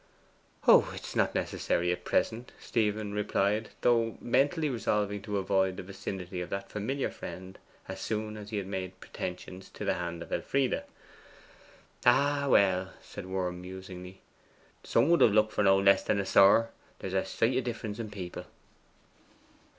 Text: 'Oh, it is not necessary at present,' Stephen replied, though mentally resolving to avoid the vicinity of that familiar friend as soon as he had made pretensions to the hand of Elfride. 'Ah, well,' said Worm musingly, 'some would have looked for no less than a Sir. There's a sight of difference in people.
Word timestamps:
'Oh, 0.67 0.91
it 0.95 1.03
is 1.03 1.15
not 1.15 1.35
necessary 1.35 1.91
at 1.91 2.05
present,' 2.05 2.51
Stephen 2.59 3.13
replied, 3.13 3.69
though 3.81 4.17
mentally 4.19 4.67
resolving 4.67 5.21
to 5.21 5.37
avoid 5.37 5.77
the 5.77 5.83
vicinity 5.83 6.41
of 6.41 6.49
that 6.49 6.71
familiar 6.71 7.11
friend 7.11 7.59
as 7.87 8.01
soon 8.01 8.35
as 8.35 8.49
he 8.49 8.57
had 8.57 8.65
made 8.65 8.99
pretensions 8.99 9.69
to 9.69 9.85
the 9.85 9.93
hand 9.93 10.23
of 10.23 10.31
Elfride. 10.33 10.85
'Ah, 12.03 12.47
well,' 12.49 12.93
said 13.03 13.27
Worm 13.27 13.61
musingly, 13.61 14.21
'some 14.83 15.07
would 15.09 15.21
have 15.21 15.33
looked 15.33 15.53
for 15.53 15.63
no 15.63 15.77
less 15.77 16.01
than 16.01 16.19
a 16.19 16.25
Sir. 16.25 16.69
There's 16.97 17.13
a 17.13 17.23
sight 17.23 17.57
of 17.57 17.63
difference 17.65 17.99
in 17.99 18.09
people. 18.09 18.47